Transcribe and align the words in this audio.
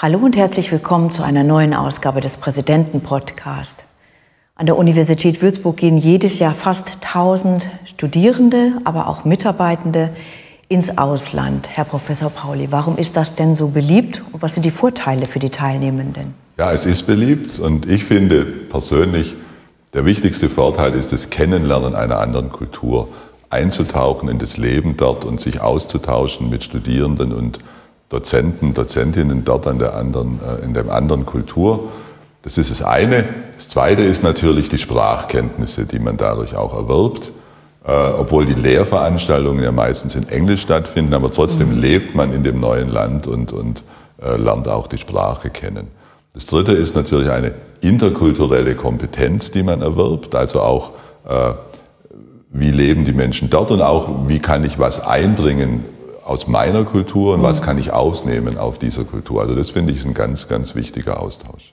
Hallo 0.00 0.20
und 0.20 0.36
herzlich 0.36 0.70
willkommen 0.70 1.10
zu 1.10 1.24
einer 1.24 1.42
neuen 1.42 1.74
Ausgabe 1.74 2.20
des 2.20 2.36
Präsidenten-Podcast. 2.36 3.82
An 4.54 4.66
der 4.66 4.78
Universität 4.78 5.42
Würzburg 5.42 5.78
gehen 5.78 5.98
jedes 5.98 6.38
Jahr 6.38 6.54
fast 6.54 6.98
1000 7.04 7.68
Studierende, 7.84 8.74
aber 8.84 9.08
auch 9.08 9.24
Mitarbeitende 9.24 10.10
ins 10.68 10.98
Ausland. 10.98 11.68
Herr 11.72 11.84
Professor 11.84 12.30
Pauli, 12.30 12.68
warum 12.70 12.96
ist 12.96 13.16
das 13.16 13.34
denn 13.34 13.56
so 13.56 13.70
beliebt 13.70 14.22
und 14.30 14.40
was 14.40 14.54
sind 14.54 14.62
die 14.62 14.70
Vorteile 14.70 15.26
für 15.26 15.40
die 15.40 15.50
Teilnehmenden? 15.50 16.32
Ja, 16.58 16.70
es 16.70 16.86
ist 16.86 17.08
beliebt 17.08 17.58
und 17.58 17.84
ich 17.90 18.04
finde 18.04 18.44
persönlich, 18.44 19.34
der 19.94 20.04
wichtigste 20.04 20.48
Vorteil 20.48 20.94
ist 20.94 21.12
das 21.12 21.28
Kennenlernen 21.28 21.96
einer 21.96 22.20
anderen 22.20 22.52
Kultur, 22.52 23.08
einzutauchen 23.50 24.28
in 24.28 24.38
das 24.38 24.58
Leben 24.58 24.96
dort 24.96 25.24
und 25.24 25.40
sich 25.40 25.60
auszutauschen 25.60 26.48
mit 26.48 26.62
Studierenden 26.62 27.32
und 27.32 27.58
Dozenten, 28.08 28.74
Dozentinnen 28.74 29.44
dort 29.44 29.66
an 29.66 29.78
der 29.78 29.94
anderen, 29.94 30.40
äh, 30.40 30.64
in 30.64 30.74
der 30.74 30.90
anderen 30.90 31.26
Kultur. 31.26 31.88
Das 32.42 32.56
ist 32.56 32.70
das 32.70 32.82
eine. 32.82 33.24
Das 33.56 33.68
zweite 33.68 34.02
ist 34.02 34.22
natürlich 34.22 34.68
die 34.68 34.78
Sprachkenntnisse, 34.78 35.84
die 35.84 35.98
man 35.98 36.16
dadurch 36.16 36.56
auch 36.56 36.74
erwirbt. 36.74 37.32
Äh, 37.84 37.92
obwohl 37.92 38.44
die 38.44 38.54
Lehrveranstaltungen 38.54 39.64
ja 39.64 39.72
meistens 39.72 40.14
in 40.14 40.28
Englisch 40.28 40.62
stattfinden, 40.62 41.14
aber 41.14 41.32
trotzdem 41.32 41.74
mhm. 41.74 41.80
lebt 41.80 42.14
man 42.14 42.32
in 42.32 42.42
dem 42.42 42.60
neuen 42.60 42.88
Land 42.88 43.26
und, 43.26 43.52
und 43.52 43.82
äh, 44.22 44.36
lernt 44.36 44.68
auch 44.68 44.86
die 44.86 44.98
Sprache 44.98 45.48
kennen. 45.48 45.88
Das 46.34 46.46
dritte 46.46 46.72
ist 46.72 46.94
natürlich 46.96 47.30
eine 47.30 47.54
interkulturelle 47.80 48.74
Kompetenz, 48.74 49.50
die 49.50 49.62
man 49.62 49.80
erwirbt, 49.80 50.34
also 50.34 50.60
auch 50.60 50.90
äh, 51.26 51.52
wie 52.50 52.70
leben 52.70 53.04
die 53.04 53.12
Menschen 53.12 53.48
dort 53.48 53.70
und 53.70 53.80
auch 53.80 54.28
wie 54.28 54.38
kann 54.38 54.64
ich 54.64 54.78
was 54.78 55.00
einbringen 55.00 55.84
aus 56.28 56.46
meiner 56.46 56.84
Kultur 56.84 57.34
und 57.34 57.42
was 57.42 57.60
mhm. 57.60 57.64
kann 57.64 57.78
ich 57.78 57.92
ausnehmen 57.92 58.58
auf 58.58 58.78
dieser 58.78 59.04
Kultur. 59.04 59.40
Also 59.40 59.54
das 59.54 59.70
finde 59.70 59.94
ich 59.94 60.04
ein 60.04 60.14
ganz, 60.14 60.48
ganz 60.48 60.74
wichtiger 60.74 61.22
Austausch. 61.22 61.72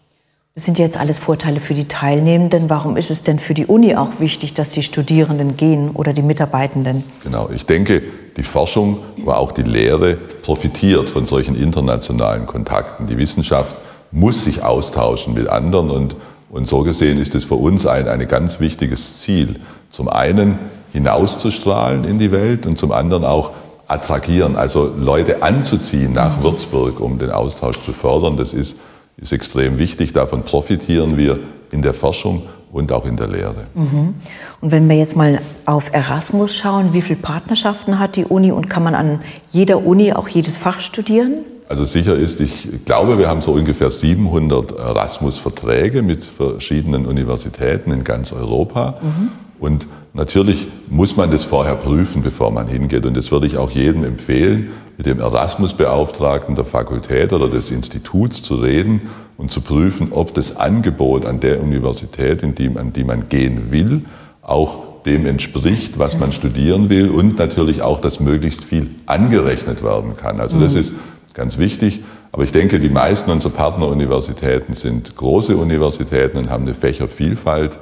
Das 0.56 0.64
sind 0.64 0.80
jetzt 0.80 0.96
alles 0.96 1.20
Vorteile 1.20 1.60
für 1.60 1.74
die 1.74 1.90
Teilnehmenden. 1.90 2.70
Warum 2.70 2.96
ist 2.96 3.12
es 3.12 3.24
denn 3.24 3.40
für 3.40 3.54
die 3.54 3.66
Uni 3.66 3.98
auch 3.98 4.12
wichtig, 4.20 4.54
dass 4.54 4.70
die 4.70 4.84
Studierenden 4.84 5.58
gehen 5.58 5.92
oder 5.92 6.14
die 6.14 6.22
Mitarbeitenden? 6.22 7.04
Genau, 7.26 7.50
ich 7.54 7.66
denke, 7.66 8.02
die 8.38 8.44
Forschung, 8.44 9.00
aber 9.22 9.40
auch 9.40 9.52
die 9.52 9.64
Lehre 9.64 10.16
profitiert 10.44 11.10
von 11.10 11.26
solchen 11.26 11.56
internationalen 11.56 12.46
Kontakten. 12.46 13.08
Die 13.08 13.18
Wissenschaft 13.18 13.76
muss 14.12 14.46
sich 14.46 14.64
austauschen 14.64 15.34
mit 15.34 15.50
anderen 15.50 15.92
und, 15.92 16.16
und 16.50 16.66
so 16.66 16.84
gesehen 16.84 17.20
ist 17.20 17.36
es 17.36 17.44
für 17.44 17.56
uns 17.56 17.86
ein, 17.86 18.08
ein 18.08 18.26
ganz 18.26 18.62
wichtiges 18.62 19.20
Ziel. 19.20 19.60
Zum 19.90 20.08
einen 20.08 20.58
hinauszustrahlen 20.94 22.06
in 22.06 22.18
die 22.18 22.32
Welt 22.32 22.66
und 22.66 22.78
zum 22.78 22.94
anderen 22.94 23.26
auch 23.26 23.52
attragieren, 23.88 24.56
also 24.56 24.92
Leute 24.98 25.44
anzuziehen 25.44 26.14
nach 26.14 26.42
Würzburg, 26.42 27.00
um 27.00 27.18
den 27.20 27.32
Austausch 27.32 27.80
zu 27.82 27.94
fördern. 27.94 28.38
Das 28.38 28.54
ist, 28.54 28.78
ist 29.18 29.32
extrem 29.32 29.78
wichtig. 29.78 30.14
Davon 30.14 30.44
profitieren 30.44 31.18
wir 31.18 31.40
in 31.72 31.82
der 31.82 31.94
Forschung 31.94 32.44
und 32.72 32.92
auch 32.92 33.06
in 33.06 33.16
der 33.16 33.28
Lehre. 33.28 33.68
Mhm. 33.74 34.16
Und 34.62 34.72
wenn 34.72 34.90
wir 34.90 34.98
jetzt 34.98 35.16
mal 35.16 35.40
auf 35.66 35.94
Erasmus 35.94 36.56
schauen, 36.56 36.94
wie 36.94 37.02
viele 37.02 37.20
Partnerschaften 37.20 38.00
hat 38.00 38.16
die 38.16 38.26
Uni 38.26 38.52
und 38.52 38.70
kann 38.70 38.84
man 38.84 38.96
an 38.96 39.22
jeder 39.52 39.86
Uni 39.86 40.14
auch 40.14 40.28
jedes 40.28 40.58
Fach 40.58 40.82
studieren? 40.82 41.40
Also 41.68 41.86
sicher 41.86 42.16
ist, 42.16 42.42
ich 42.42 42.86
glaube, 42.86 43.18
wir 43.18 43.28
haben 43.28 43.42
so 43.42 43.54
ungefähr 43.54 43.90
700 43.90 44.78
Erasmus-Verträge 44.78 46.04
mit 46.04 46.24
verschiedenen 46.24 47.06
Universitäten 47.06 47.92
in 47.92 48.04
ganz 48.04 48.34
Europa. 48.34 48.96
Mhm. 49.02 49.32
Und 49.60 49.88
natürlich 50.16 50.68
muss 50.90 51.16
man 51.16 51.32
das 51.32 51.44
vorher 51.44 51.76
prüfen, 51.76 52.22
bevor 52.22 52.52
man 52.52 52.68
hingeht. 52.68 53.06
Und 53.06 53.16
das 53.16 53.32
würde 53.32 53.48
ich 53.48 53.58
auch 53.58 53.72
jedem 53.72 54.04
empfehlen, 54.04 54.70
mit 54.98 55.06
dem 55.06 55.20
Erasmus-Beauftragten 55.20 56.56
der 56.56 56.66
Fakultät 56.66 57.34
oder 57.34 57.50
des 57.50 57.70
Instituts 57.70 58.42
zu 58.42 58.56
reden 58.56 59.02
und 59.38 59.52
zu 59.52 59.62
prüfen, 59.62 60.10
ob 60.12 60.34
das 60.34 60.56
Angebot 60.56 61.26
an 61.26 61.40
der 61.40 61.62
Universität, 61.62 62.44
in 62.44 62.56
die, 62.56 62.72
an 62.76 62.94
die 62.94 63.04
man 63.04 63.28
gehen 63.28 63.72
will, 63.72 64.06
auch 64.42 64.84
dem 65.06 65.26
entspricht, 65.26 66.00
was 66.00 66.18
man 66.18 66.32
studieren 66.32 66.90
will 66.90 67.10
und 67.10 67.38
natürlich 67.38 67.82
auch, 67.82 68.00
dass 68.00 68.20
möglichst 68.20 68.64
viel 68.64 68.90
angerechnet 69.06 69.84
werden 69.84 70.18
kann. 70.18 70.40
Also 70.40 70.60
das 70.60 70.74
mhm. 70.74 70.80
ist 70.80 70.92
ganz 71.34 71.58
wichtig. 71.58 72.02
Aber 72.32 72.44
ich 72.44 72.52
denke, 72.52 72.80
die 72.80 72.90
meisten 72.90 73.32
unserer 73.32 73.54
Partneruniversitäten 73.54 74.74
sind 74.74 75.16
große 75.16 75.56
Universitäten 75.56 76.38
und 76.38 76.50
haben 76.50 76.64
eine 76.64 76.74
Fächervielfalt. 76.74 77.80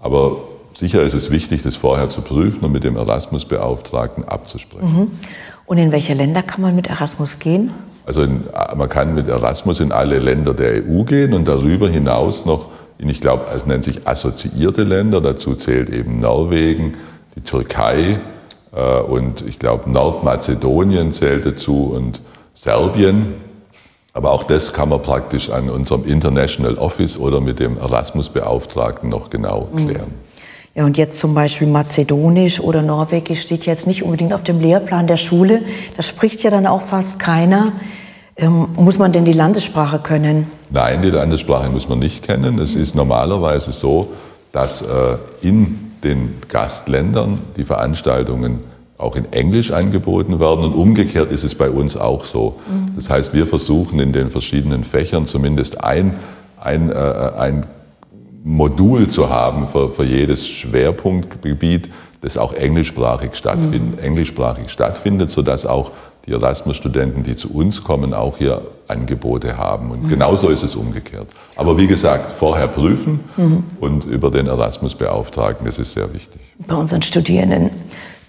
Aber 0.00 0.36
sicher 0.74 1.02
ist 1.02 1.14
es 1.14 1.30
wichtig, 1.30 1.62
das 1.62 1.76
vorher 1.76 2.08
zu 2.08 2.22
prüfen 2.22 2.64
und 2.64 2.72
mit 2.72 2.84
dem 2.84 2.96
Erasmus-Beauftragten 2.96 4.24
abzusprechen. 4.24 5.00
Mhm. 5.00 5.10
Und 5.66 5.78
in 5.78 5.92
welche 5.92 6.14
Länder 6.14 6.42
kann 6.42 6.60
man 6.62 6.74
mit 6.76 6.88
Erasmus 6.88 7.38
gehen? 7.38 7.70
Also 8.04 8.22
in, 8.22 8.44
man 8.76 8.88
kann 8.88 9.14
mit 9.14 9.28
Erasmus 9.28 9.80
in 9.80 9.92
alle 9.92 10.18
Länder 10.18 10.54
der 10.54 10.82
EU 10.84 11.04
gehen 11.04 11.34
und 11.34 11.46
darüber 11.46 11.88
hinaus 11.88 12.44
noch 12.44 12.66
in, 12.98 13.08
ich 13.08 13.20
glaube, 13.20 13.46
es 13.54 13.66
nennt 13.66 13.84
sich 13.84 14.06
assoziierte 14.06 14.84
Länder. 14.84 15.20
Dazu 15.20 15.54
zählt 15.54 15.90
eben 15.90 16.20
Norwegen, 16.20 16.94
die 17.36 17.40
Türkei 17.40 18.18
äh, 18.72 19.00
und 19.00 19.42
ich 19.46 19.58
glaube 19.58 19.90
Nordmazedonien 19.90 21.12
zählt 21.12 21.46
dazu 21.46 21.92
und 21.94 22.20
Serbien. 22.54 23.34
Aber 24.14 24.30
auch 24.30 24.44
das 24.44 24.72
kann 24.72 24.90
man 24.90 25.00
praktisch 25.00 25.50
an 25.50 25.70
unserem 25.70 26.04
International 26.04 26.76
Office 26.76 27.18
oder 27.18 27.40
mit 27.40 27.60
dem 27.60 27.78
Erasmus-Beauftragten 27.78 29.08
noch 29.08 29.30
genau 29.30 29.68
mhm. 29.72 29.76
klären. 29.76 30.08
Mhm. 30.08 30.31
Ja, 30.74 30.86
und 30.86 30.96
jetzt 30.96 31.18
zum 31.18 31.34
Beispiel 31.34 31.66
Mazedonisch 31.66 32.58
oder 32.60 32.80
Norwegisch 32.80 33.42
steht 33.42 33.66
jetzt 33.66 33.86
nicht 33.86 34.02
unbedingt 34.02 34.32
auf 34.32 34.42
dem 34.42 34.58
Lehrplan 34.58 35.06
der 35.06 35.18
Schule. 35.18 35.62
Das 35.96 36.06
spricht 36.06 36.42
ja 36.42 36.50
dann 36.50 36.66
auch 36.66 36.82
fast 36.82 37.18
keiner. 37.18 37.72
Ähm, 38.36 38.68
muss 38.76 38.98
man 38.98 39.12
denn 39.12 39.26
die 39.26 39.34
Landessprache 39.34 39.98
können? 39.98 40.46
Nein, 40.70 41.02
die 41.02 41.10
Landessprache 41.10 41.68
muss 41.68 41.88
man 41.88 41.98
nicht 41.98 42.26
kennen. 42.26 42.58
Es 42.58 42.74
ist 42.74 42.94
normalerweise 42.94 43.72
so, 43.72 44.08
dass 44.52 44.80
äh, 44.80 44.86
in 45.42 45.92
den 46.02 46.36
Gastländern 46.48 47.38
die 47.56 47.64
Veranstaltungen 47.64 48.60
auch 48.96 49.16
in 49.16 49.30
Englisch 49.32 49.72
angeboten 49.72 50.40
werden 50.40 50.64
und 50.64 50.74
umgekehrt 50.74 51.30
ist 51.30 51.44
es 51.44 51.54
bei 51.54 51.68
uns 51.68 51.96
auch 51.96 52.24
so. 52.24 52.60
Mhm. 52.66 52.94
Das 52.96 53.10
heißt, 53.10 53.34
wir 53.34 53.46
versuchen 53.46 53.98
in 53.98 54.12
den 54.12 54.30
verschiedenen 54.30 54.84
Fächern 54.84 55.26
zumindest 55.26 55.84
ein, 55.84 56.14
ein, 56.58 56.90
äh, 56.90 56.94
ein 56.94 57.66
Modul 58.44 59.08
zu 59.08 59.28
haben 59.28 59.66
für, 59.66 59.88
für 59.88 60.04
jedes 60.04 60.48
Schwerpunktgebiet, 60.48 61.88
das 62.20 62.36
auch 62.36 62.54
englischsprachig, 62.54 63.34
stattfind, 63.34 63.96
mhm. 63.96 63.98
englischsprachig 63.98 64.68
stattfindet, 64.68 65.30
sodass 65.30 65.66
auch 65.66 65.90
die 66.26 66.32
Erasmus-Studenten, 66.32 67.24
die 67.24 67.36
zu 67.36 67.52
uns 67.52 67.82
kommen, 67.82 68.14
auch 68.14 68.38
hier 68.38 68.62
Angebote 68.86 69.56
haben. 69.56 69.90
Und 69.90 70.04
mhm. 70.04 70.08
genauso 70.08 70.48
ist 70.48 70.62
es 70.62 70.76
umgekehrt. 70.76 71.26
Aber 71.56 71.78
wie 71.78 71.86
gesagt, 71.86 72.36
vorher 72.38 72.68
prüfen 72.68 73.20
mhm. 73.36 73.64
und 73.80 74.04
über 74.04 74.30
den 74.30 74.46
Erasmus 74.46 74.94
beauftragen, 74.94 75.66
das 75.66 75.78
ist 75.78 75.92
sehr 75.92 76.12
wichtig. 76.12 76.40
Bei 76.66 76.74
unseren 76.74 77.02
Studierenden, 77.02 77.70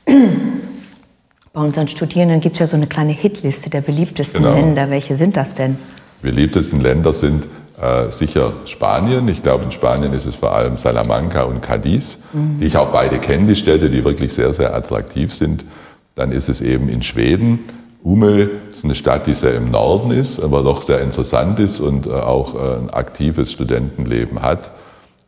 bei 1.53 1.62
unseren 1.62 1.88
Studierenden 1.88 2.40
gibt 2.40 2.56
es 2.56 2.59
ja 2.62 2.68
so 2.68 2.78
eine 2.78 2.88
kleine 2.88 3.13
Hitliste 3.13 3.69
der 3.69 3.81
beliebtesten 3.81 4.41
genau. 4.41 4.56
Länder. 4.56 4.90
Welche 4.90 5.16
sind 5.16 5.38
das 5.38 5.53
denn? 5.53 5.78
Die 6.22 6.28
beliebtesten 6.28 6.81
Länder 6.81 7.13
sind 7.13 7.46
äh, 7.81 8.11
sicher 8.11 8.53
Spanien. 8.66 9.28
Ich 9.28 9.41
glaube, 9.41 9.63
in 9.63 9.72
Spanien 9.72 10.13
ist 10.13 10.25
es 10.25 10.35
vor 10.35 10.53
allem 10.53 10.78
Salamanca 10.78 11.44
und 11.44 11.61
Cadiz, 11.61 12.17
mhm. 12.31 12.59
die 12.59 12.67
ich 12.67 12.78
auch 12.78 12.89
beide 12.89 13.17
kenne, 13.19 13.47
die 13.47 13.56
Städte, 13.56 13.89
die 13.89 14.03
wirklich 14.06 14.34
sehr, 14.34 14.53
sehr 14.53 14.75
attraktiv 14.75 15.34
sind. 15.34 15.66
Dann 16.16 16.31
ist 16.31 16.50
es 16.50 16.61
eben 16.61 16.89
in 16.89 17.01
Schweden. 17.01 17.59
Umeå 18.03 18.47
ist 18.69 18.84
eine 18.84 18.95
Stadt, 18.95 19.28
die 19.28 19.34
sehr 19.34 19.56
im 19.56 19.72
Norden 19.72 20.11
ist, 20.11 20.39
aber 20.44 20.61
doch 20.61 20.81
sehr 20.81 21.01
interessant 21.01 21.57
ist 21.59 21.79
und 21.79 22.06
äh, 22.06 22.11
auch 22.11 22.53
äh, 22.53 22.78
ein 22.78 22.89
aktives 22.89 23.51
Studentenleben 23.51 24.41
hat. 24.41 24.72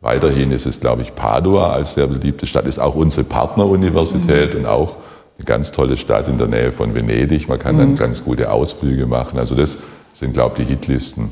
Weiterhin 0.00 0.52
ist 0.52 0.66
es, 0.66 0.78
glaube 0.78 1.02
ich, 1.02 1.14
Padua 1.14 1.72
als 1.72 1.94
sehr 1.94 2.06
beliebte 2.06 2.46
Stadt, 2.46 2.66
ist 2.66 2.78
auch 2.78 2.94
unsere 2.94 3.24
Partneruniversität 3.24 4.54
mhm. 4.54 4.60
und 4.60 4.66
auch 4.66 4.96
eine 5.38 5.44
ganz 5.44 5.72
tolle 5.72 5.96
Stadt 5.96 6.28
in 6.28 6.38
der 6.38 6.46
Nähe 6.46 6.70
von 6.70 6.94
Venedig. 6.94 7.48
Man 7.48 7.58
kann 7.58 7.74
mhm. 7.74 7.80
dann 7.80 7.94
ganz 7.96 8.22
gute 8.22 8.52
Ausflüge 8.52 9.06
machen. 9.06 9.38
Also 9.38 9.54
das 9.54 9.78
sind, 10.14 10.32
glaube 10.32 10.60
ich, 10.60 10.66
die 10.66 10.74
Hitlisten. 10.74 11.30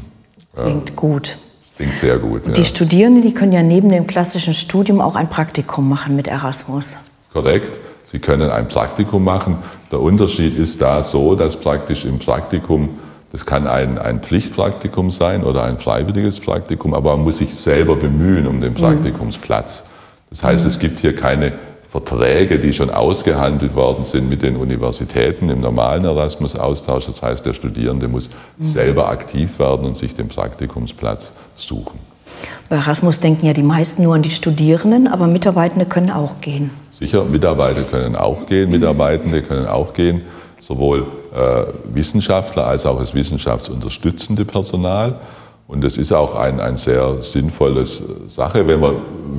Klingt 0.57 0.97
gut. 0.97 1.39
Klingt 1.77 1.95
sehr 1.97 2.19
gut. 2.19 2.47
Ja. 2.47 2.53
Die 2.53 2.65
Studierenden, 2.65 3.23
die 3.23 3.35
können 3.35 3.53
ja 3.53 3.63
neben 3.63 3.89
dem 3.89 4.07
klassischen 4.07 4.55
Studium 4.55 5.01
auch 5.01 5.17
ein 5.17 5.29
Praktikum 5.29 5.89
machen 5.89 6.15
mit 6.15 6.29
Erasmus. 6.29 6.97
Korrekt. 7.33 7.81
Sie 8.05 8.21
können 8.21 8.51
ein 8.51 8.69
Praktikum 8.69 9.25
machen. 9.25 9.59
Der 9.91 10.01
Unterschied 10.01 10.57
ist 10.57 10.81
da 10.81 11.03
so, 11.03 11.35
dass 11.35 11.57
praktisch 11.57 12.05
im 12.05 12.19
Praktikum, 12.19 12.91
das 13.33 13.45
kann 13.45 13.67
ein, 13.67 13.99
ein 13.99 14.21
Pflichtpraktikum 14.21 15.11
sein 15.11 15.43
oder 15.43 15.65
ein 15.65 15.79
freiwilliges 15.79 16.39
Praktikum, 16.39 16.95
aber 16.95 17.17
man 17.17 17.25
muss 17.25 17.39
sich 17.39 17.55
selber 17.55 17.97
bemühen 17.97 18.47
um 18.47 18.61
den 18.61 18.73
mhm. 18.73 18.77
Praktikumsplatz. 18.77 19.85
Das 20.31 20.45
heißt, 20.45 20.65
mhm. 20.65 20.71
es 20.71 20.79
gibt 20.79 21.01
hier 21.01 21.17
keine 21.17 21.55
Verträge, 21.95 22.59
die 22.59 22.73
schon 22.73 22.91
ausgehandelt 22.91 23.77
worden 23.77 24.03
sind 24.03 24.29
mit 24.29 24.43
den 24.43 24.57
Universitäten 24.57 25.49
im 25.49 25.61
normalen 25.61 26.05
Erasmus-Austausch. 26.05 27.07
Das 27.07 27.23
heißt, 27.23 27.47
der 27.47 27.53
Studierende 27.53 28.09
muss 28.09 28.31
mhm. 28.59 28.65
selber 28.65 29.09
aktiv 29.09 29.61
werden 29.61 29.87
und 29.87 29.97
sich 29.97 30.13
den 30.13 30.27
Praktikumsplatz 30.27 31.35
suchen. 31.57 32.01
Bei 32.69 32.77
Erasmus 32.77 33.21
denken 33.21 33.47
ja 33.47 33.53
die 33.53 33.63
meisten 33.63 34.03
nur 34.03 34.17
an 34.17 34.23
die 34.23 34.31
Studierenden, 34.31 35.07
aber 35.07 35.29
Mitarbeitende 35.29 35.87
können 35.87 36.11
auch 36.11 36.41
gehen. 36.41 36.73
Sicher, 36.99 37.23
Mitarbeiter 37.23 37.83
können 37.83 38.17
auch 38.17 38.45
gehen, 38.47 38.73
Mitarbeitende 38.73 39.43
können 39.43 39.67
auch 39.67 39.93
gehen. 39.93 40.23
sowohl 40.59 41.07
äh, 41.33 41.65
Wissenschaftler 41.95 42.67
als 42.67 42.87
auch 42.87 42.99
das 42.99 43.15
wissenschaftsunterstützende 43.15 44.45
Personal. 44.45 45.21
Und 45.69 45.85
das 45.85 45.97
ist 45.97 46.11
auch 46.11 46.35
ein, 46.35 46.59
ein 46.59 46.75
sehr 46.75 47.23
sinnvolles 47.23 48.03
Sache. 48.27 48.67
Wenn 48.67 48.81
man 48.81 48.95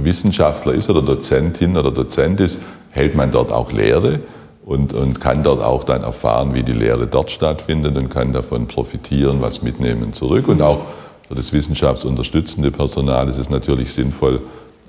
Wissenschaftler 0.06 0.74
ist 0.74 0.90
oder 0.90 1.02
Dozentin 1.02 1.75
oder 1.75 1.92
Dozent 1.92 2.40
ist, 2.40 2.60
hält 2.92 3.16
man 3.16 3.31
dort 3.31 3.52
auch 3.52 3.72
Lehre 3.72 4.22
und, 4.66 4.94
und 4.94 5.19
kann 5.19 5.44
dort 5.44 5.62
auch 5.62 5.84
dann 5.84 6.04
erfahren, 6.04 6.54
wie 6.54 6.63
die 6.63 6.74
Lehre 6.74 7.07
dort 7.07 7.30
stattfindet 7.30 7.98
und 7.98 8.10
kann 8.10 8.31
davon 8.31 8.68
profitieren, 8.68 9.42
was 9.42 9.62
mitnehmen 9.62 10.13
zurück. 10.13 10.48
Und 10.48 10.62
auch 10.62 10.81
für 11.28 11.36
das 11.36 11.52
wissenschaftsunterstützende 11.52 12.72
Personal 12.72 13.28
ist 13.28 13.38
es 13.38 13.50
natürlich 13.50 13.94
sinnvoll, 13.94 14.42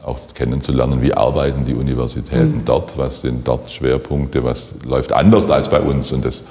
auch 0.04 0.20
kennenzulernen, 0.34 1.02
wie 1.02 1.12
arbeiten 1.12 1.64
die 1.64 1.74
Universitäten 1.74 2.58
mhm. 2.58 2.64
dort, 2.64 2.96
was 2.96 3.22
sind 3.22 3.46
dort 3.46 3.70
Schwerpunkte, 3.70 4.44
was 4.44 4.68
läuft 4.84 5.12
anders 5.12 5.50
als 5.50 5.68
bei 5.68 5.80
uns. 5.80 6.12
Und 6.12 6.24
das 6.24 6.44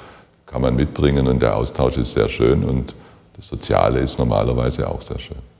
kann 0.44 0.60
man 0.60 0.76
mitbringen 0.76 1.26
und 1.26 1.40
der 1.40 1.56
Austausch 1.56 1.96
ist 1.96 2.12
sehr 2.12 2.28
schön 2.28 2.62
und 2.64 2.94
das 3.34 3.48
Soziale 3.48 4.00
ist 4.00 4.18
normalerweise 4.18 4.88
auch 4.88 5.00
sehr 5.00 5.18
schön. 5.18 5.55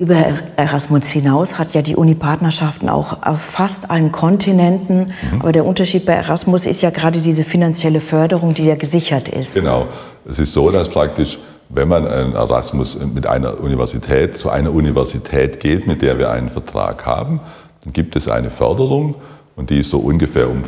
Über 0.00 0.16
Erasmus 0.56 1.08
hinaus 1.08 1.58
hat 1.58 1.74
ja 1.74 1.82
die 1.82 1.94
Uni 1.94 2.14
Partnerschaften 2.14 2.88
auch 2.88 3.18
auf 3.22 3.38
fast 3.42 3.90
allen 3.90 4.10
Kontinenten. 4.10 5.12
Mhm. 5.30 5.40
Aber 5.40 5.52
der 5.52 5.66
Unterschied 5.66 6.06
bei 6.06 6.14
Erasmus 6.14 6.64
ist 6.64 6.80
ja 6.80 6.88
gerade 6.88 7.20
diese 7.20 7.44
finanzielle 7.44 8.00
Förderung, 8.00 8.54
die 8.54 8.64
ja 8.64 8.76
gesichert 8.76 9.28
ist. 9.28 9.56
Genau. 9.56 9.88
Es 10.26 10.38
ist 10.38 10.54
so, 10.54 10.70
dass 10.70 10.88
praktisch, 10.88 11.38
wenn 11.68 11.88
man 11.88 12.08
ein 12.08 12.32
Erasmus 12.32 12.98
mit 13.12 13.26
einer 13.26 13.60
Universität 13.60 14.38
zu 14.38 14.48
einer 14.48 14.72
Universität 14.72 15.60
geht, 15.60 15.86
mit 15.86 16.00
der 16.00 16.18
wir 16.18 16.30
einen 16.30 16.48
Vertrag 16.48 17.04
haben, 17.04 17.40
dann 17.84 17.92
gibt 17.92 18.16
es 18.16 18.26
eine 18.26 18.48
Förderung 18.48 19.16
und 19.54 19.68
die 19.68 19.80
ist 19.80 19.90
so 19.90 19.98
ungefähr 19.98 20.48
um 20.48 20.62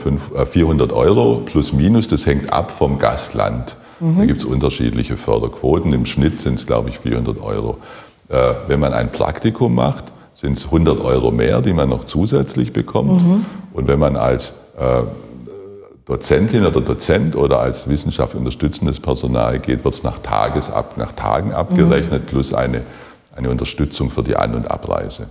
400 0.44 0.90
äh, 0.90 0.94
Euro 0.94 1.36
plus 1.36 1.72
minus. 1.72 2.06
Das 2.06 2.26
hängt 2.26 2.52
ab 2.52 2.70
vom 2.70 2.98
Gastland. 2.98 3.76
Mhm. 3.98 4.18
Da 4.18 4.26
gibt 4.26 4.40
es 4.40 4.44
unterschiedliche 4.44 5.16
Förderquoten. 5.16 5.94
Im 5.94 6.04
Schnitt 6.04 6.42
sind 6.42 6.58
es, 6.58 6.66
glaube 6.66 6.90
ich, 6.90 6.98
400 6.98 7.40
Euro. 7.40 7.78
Äh, 8.32 8.54
wenn 8.66 8.80
man 8.80 8.94
ein 8.94 9.12
Praktikum 9.12 9.74
macht, 9.74 10.04
sind 10.34 10.56
es 10.56 10.64
100 10.64 11.00
Euro 11.00 11.30
mehr, 11.30 11.60
die 11.60 11.74
man 11.74 11.90
noch 11.90 12.04
zusätzlich 12.04 12.72
bekommt. 12.72 13.22
Mhm. 13.22 13.44
Und 13.74 13.88
wenn 13.88 13.98
man 13.98 14.16
als 14.16 14.54
äh, 14.78 15.02
Dozentin 16.06 16.64
oder 16.64 16.80
Dozent 16.80 17.36
oder 17.36 17.60
als 17.60 17.86
wissenschaftsunterstützendes 17.88 19.00
Personal 19.00 19.58
geht, 19.58 19.84
wird 19.84 19.94
es 19.94 20.02
nach, 20.02 20.18
Tagesab, 20.18 20.96
nach 20.96 21.12
Tagen 21.12 21.52
abgerechnet, 21.52 22.22
mhm. 22.22 22.26
plus 22.26 22.54
eine, 22.54 22.80
eine 23.36 23.50
Unterstützung 23.50 24.10
für 24.10 24.22
die 24.22 24.34
An- 24.34 24.54
und 24.54 24.70
Abreise. 24.70 25.26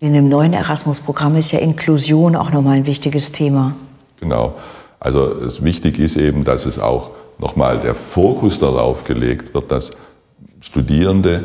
In 0.00 0.14
dem 0.14 0.30
neuen 0.30 0.54
Erasmus-Programm 0.54 1.36
ist 1.36 1.52
ja 1.52 1.58
Inklusion 1.58 2.34
auch 2.34 2.50
nochmal 2.50 2.78
ein 2.78 2.86
wichtiges 2.86 3.30
Thema. 3.32 3.74
Genau. 4.18 4.54
Also 4.98 5.26
es 5.26 5.62
wichtig 5.62 5.98
ist 5.98 6.16
eben, 6.16 6.44
dass 6.44 6.64
es 6.64 6.78
auch 6.78 7.10
nochmal 7.38 7.78
der 7.78 7.94
Fokus 7.94 8.58
darauf 8.58 9.04
gelegt 9.04 9.52
wird, 9.52 9.70
dass 9.70 9.90
Studierende 10.60 11.44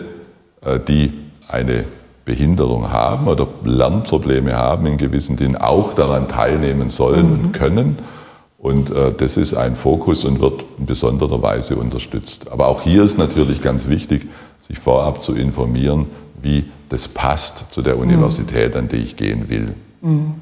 die 0.80 1.14
eine 1.48 1.86
Behinderung 2.26 2.92
haben 2.92 3.28
oder 3.28 3.48
Lernprobleme 3.64 4.54
haben 4.54 4.86
in 4.86 4.98
gewissen 4.98 5.38
Dingen, 5.38 5.56
auch 5.56 5.94
daran 5.94 6.28
teilnehmen 6.28 6.90
sollen 6.90 7.28
mhm. 7.28 7.46
und 7.46 7.52
können. 7.54 7.98
Und 8.58 8.90
äh, 8.90 9.14
das 9.14 9.38
ist 9.38 9.54
ein 9.54 9.76
Fokus 9.76 10.26
und 10.26 10.42
wird 10.42 10.66
in 10.78 10.86
besonderer 10.86 11.42
Weise 11.42 11.78
unterstützt. 11.78 12.52
Aber 12.52 12.68
auch 12.68 12.82
hier 12.82 13.04
ist 13.04 13.18
natürlich 13.18 13.62
ganz 13.62 13.88
wichtig, 13.88 14.28
sich 14.68 14.78
vorab 14.78 15.22
zu 15.22 15.36
informieren, 15.36 16.08
wie 16.42 16.66
das 16.90 17.08
passt 17.08 17.72
zu 17.72 17.82
der 17.82 17.96
mhm. 17.96 18.02
Universität, 18.02 18.76
an 18.76 18.90
die 18.90 18.98
ich 18.98 19.16
gehen 19.16 19.50
will. 19.50 19.74
Mhm. 20.02 20.34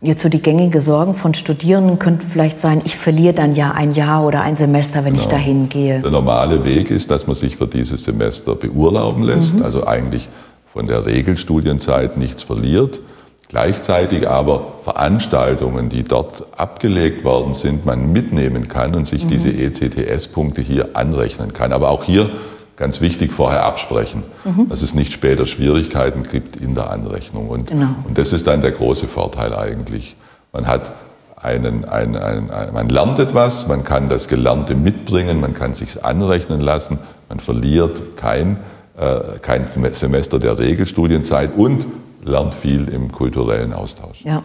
Und 0.00 0.08
jetzt 0.08 0.22
so 0.22 0.28
die 0.28 0.42
gängige 0.42 0.82
Sorgen 0.82 1.14
von 1.14 1.32
Studierenden 1.32 1.98
könnten 1.98 2.26
vielleicht 2.30 2.60
sein, 2.60 2.82
ich 2.84 2.96
verliere 2.96 3.32
dann 3.32 3.54
ja 3.54 3.70
ein 3.70 3.94
Jahr 3.94 4.26
oder 4.26 4.42
ein 4.42 4.56
Semester, 4.56 5.04
wenn 5.04 5.14
genau. 5.14 5.24
ich 5.24 5.28
dahin 5.28 5.68
gehe. 5.70 6.00
Der 6.00 6.10
normale 6.10 6.64
Weg 6.66 6.90
ist, 6.90 7.10
dass 7.10 7.26
man 7.26 7.34
sich 7.34 7.56
für 7.56 7.66
dieses 7.66 8.04
Semester 8.04 8.54
beurlauben 8.54 9.22
lässt, 9.22 9.56
mhm. 9.56 9.62
also 9.62 9.86
eigentlich 9.86 10.28
von 10.70 10.86
der 10.86 11.06
Regelstudienzeit 11.06 12.18
nichts 12.18 12.42
verliert. 12.42 13.00
Gleichzeitig 13.48 14.28
aber 14.28 14.74
Veranstaltungen, 14.82 15.88
die 15.88 16.02
dort 16.02 16.44
abgelegt 16.58 17.24
worden 17.24 17.54
sind, 17.54 17.86
man 17.86 18.12
mitnehmen 18.12 18.68
kann 18.68 18.94
und 18.94 19.06
sich 19.06 19.24
mhm. 19.24 19.28
diese 19.28 19.48
ECTS-Punkte 19.50 20.60
hier 20.60 20.90
anrechnen 20.94 21.54
kann. 21.54 21.72
Aber 21.72 21.88
auch 21.88 22.04
hier 22.04 22.28
ganz 22.76 23.00
wichtig 23.00 23.32
vorher 23.32 23.64
absprechen, 23.64 24.22
mhm. 24.44 24.68
dass 24.68 24.82
es 24.82 24.94
nicht 24.94 25.12
später 25.12 25.46
Schwierigkeiten 25.46 26.22
gibt 26.22 26.56
in 26.56 26.74
der 26.74 26.90
Anrechnung. 26.90 27.48
Und, 27.48 27.68
genau. 27.68 27.88
und 28.04 28.18
das 28.18 28.32
ist 28.32 28.46
dann 28.46 28.62
der 28.62 28.72
große 28.72 29.08
Vorteil 29.08 29.54
eigentlich. 29.54 30.16
Man 30.52 30.66
hat 30.66 30.92
einen, 31.36 31.84
einen, 31.84 32.16
einen, 32.16 32.50
man 32.72 32.88
lernt 32.88 33.18
etwas, 33.18 33.66
man 33.66 33.84
kann 33.84 34.08
das 34.08 34.28
Gelernte 34.28 34.74
mitbringen, 34.74 35.40
man 35.40 35.54
kann 35.54 35.74
sich 35.74 36.04
anrechnen 36.04 36.60
lassen, 36.60 36.98
man 37.28 37.40
verliert 37.40 38.16
kein, 38.16 38.58
äh, 38.98 39.38
kein 39.40 39.66
Semester 39.68 40.38
der 40.38 40.58
Regelstudienzeit 40.58 41.50
und 41.56 41.86
lernt 42.24 42.54
viel 42.54 42.88
im 42.88 43.12
kulturellen 43.12 43.72
Austausch. 43.72 44.22
Ja. 44.24 44.42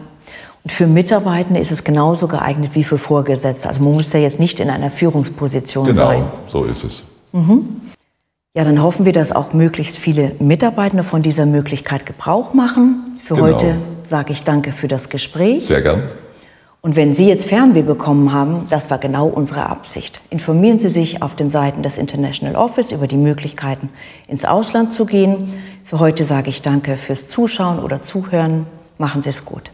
Und 0.64 0.70
für 0.70 0.86
Mitarbeitende 0.86 1.60
ist 1.60 1.72
es 1.72 1.82
genauso 1.82 2.28
geeignet 2.28 2.70
wie 2.74 2.84
für 2.84 2.98
Vorgesetzte. 2.98 3.68
Also 3.68 3.82
man 3.82 3.94
muss 3.94 4.12
ja 4.12 4.20
jetzt 4.20 4.38
nicht 4.38 4.60
in 4.60 4.70
einer 4.70 4.90
Führungsposition 4.90 5.86
genau, 5.86 6.06
sein. 6.06 6.18
Genau, 6.18 6.32
so 6.46 6.64
ist 6.64 6.84
es. 6.84 7.02
Mhm. 7.32 7.80
Ja, 8.54 8.64
dann 8.64 8.82
hoffen 8.82 9.06
wir, 9.06 9.14
dass 9.14 9.32
auch 9.32 9.54
möglichst 9.54 9.96
viele 9.96 10.32
Mitarbeitende 10.38 11.04
von 11.04 11.22
dieser 11.22 11.46
Möglichkeit 11.46 12.04
Gebrauch 12.04 12.52
machen. 12.52 13.18
Für 13.24 13.34
genau. 13.34 13.46
heute 13.46 13.76
sage 14.02 14.32
ich 14.32 14.44
danke 14.44 14.72
für 14.72 14.88
das 14.88 15.08
Gespräch. 15.08 15.64
Sehr 15.64 15.80
gern. 15.80 16.02
Und 16.82 16.94
wenn 16.94 17.14
Sie 17.14 17.26
jetzt 17.26 17.46
Fernweh 17.46 17.80
bekommen 17.80 18.30
haben, 18.30 18.66
das 18.68 18.90
war 18.90 18.98
genau 18.98 19.26
unsere 19.26 19.70
Absicht. 19.70 20.20
Informieren 20.28 20.78
Sie 20.78 20.88
sich 20.88 21.22
auf 21.22 21.34
den 21.34 21.48
Seiten 21.48 21.82
des 21.82 21.96
International 21.96 22.54
Office 22.56 22.92
über 22.92 23.06
die 23.06 23.16
Möglichkeiten, 23.16 23.88
ins 24.28 24.44
Ausland 24.44 24.92
zu 24.92 25.06
gehen. 25.06 25.48
Für 25.86 25.98
heute 25.98 26.26
sage 26.26 26.50
ich 26.50 26.60
danke 26.60 26.98
fürs 26.98 27.28
Zuschauen 27.28 27.78
oder 27.78 28.02
Zuhören. 28.02 28.66
Machen 28.98 29.22
Sie 29.22 29.30
es 29.30 29.46
gut. 29.46 29.70